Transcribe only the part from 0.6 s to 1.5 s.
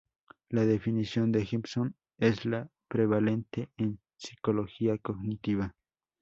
definición de